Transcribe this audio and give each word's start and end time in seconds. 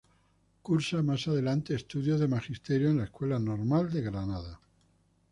Cursa 0.63 1.03
más 1.03 1.27
adelante 1.27 1.75
estudios 1.75 2.19
de 2.19 2.27
Magisterio 2.27 2.89
en 2.89 2.97
la 2.97 3.03
Escuela 3.03 3.37
Normal 3.37 3.93
de 3.93 4.01
Granada. 4.01 4.59